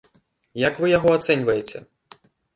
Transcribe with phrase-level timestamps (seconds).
[0.67, 1.85] Як вы яго ацэньваеце?